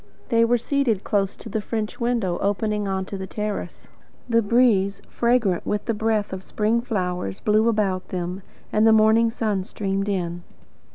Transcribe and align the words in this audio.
They 0.29 0.43
were 0.43 0.57
seated 0.57 1.03
close 1.03 1.35
to 1.35 1.47
the 1.47 1.61
French 1.61 1.99
window 1.99 2.39
opening 2.39 2.87
on 2.87 3.05
to 3.05 3.19
the 3.19 3.27
terrace; 3.27 3.87
the 4.27 4.41
breeze, 4.41 4.99
fragrant 5.07 5.63
with 5.63 5.85
the 5.85 5.93
breath 5.93 6.33
of 6.33 6.41
spring 6.41 6.81
flowers, 6.81 7.39
blew 7.39 7.69
about 7.69 8.07
them, 8.07 8.41
and 8.73 8.87
the 8.87 8.93
morning 8.93 9.29
sun 9.29 9.63
streamed 9.63 10.09
in. 10.09 10.41